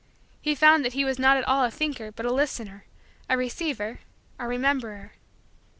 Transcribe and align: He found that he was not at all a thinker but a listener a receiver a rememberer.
He 0.41 0.55
found 0.55 0.83
that 0.83 0.93
he 0.93 1.05
was 1.05 1.19
not 1.19 1.37
at 1.37 1.43
all 1.43 1.63
a 1.63 1.69
thinker 1.69 2.11
but 2.11 2.25
a 2.25 2.33
listener 2.33 2.85
a 3.29 3.37
receiver 3.37 3.99
a 4.39 4.45
rememberer. 4.47 5.11